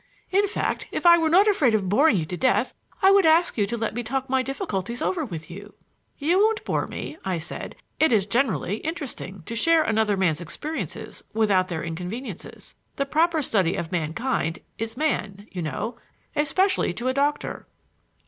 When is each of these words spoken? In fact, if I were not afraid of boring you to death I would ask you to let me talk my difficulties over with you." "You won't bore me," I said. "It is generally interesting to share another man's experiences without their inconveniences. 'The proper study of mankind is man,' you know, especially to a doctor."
In 0.31 0.47
fact, 0.47 0.87
if 0.91 1.05
I 1.05 1.19
were 1.19 1.29
not 1.29 1.45
afraid 1.45 1.75
of 1.75 1.87
boring 1.87 2.17
you 2.17 2.25
to 2.25 2.35
death 2.35 2.73
I 3.03 3.11
would 3.11 3.23
ask 3.23 3.55
you 3.55 3.67
to 3.67 3.77
let 3.77 3.93
me 3.93 4.01
talk 4.01 4.27
my 4.31 4.41
difficulties 4.41 4.99
over 4.99 5.23
with 5.23 5.51
you." 5.51 5.75
"You 6.17 6.39
won't 6.39 6.65
bore 6.65 6.87
me," 6.87 7.19
I 7.23 7.37
said. 7.37 7.75
"It 7.99 8.11
is 8.11 8.25
generally 8.25 8.77
interesting 8.77 9.43
to 9.45 9.55
share 9.55 9.83
another 9.83 10.17
man's 10.17 10.41
experiences 10.41 11.23
without 11.33 11.67
their 11.67 11.83
inconveniences. 11.83 12.73
'The 12.95 13.05
proper 13.05 13.43
study 13.43 13.75
of 13.75 13.91
mankind 13.91 14.57
is 14.79 14.97
man,' 14.97 15.45
you 15.51 15.61
know, 15.61 15.99
especially 16.35 16.93
to 16.93 17.07
a 17.07 17.13
doctor." 17.13 17.67